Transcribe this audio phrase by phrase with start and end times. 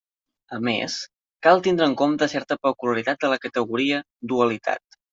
[0.55, 0.95] A més,
[1.49, 5.03] cal tindre en compte certa peculiaritat de la categoria «dualitat».